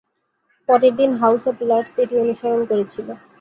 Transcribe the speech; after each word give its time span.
পরের 0.69 0.93
দিন 0.99 1.11
House 1.21 1.43
of 1.47 1.55
Lords 1.61 1.93
এটি 2.03 2.15
অনুসরণ 2.23 2.61
করেছিল। 2.69 3.07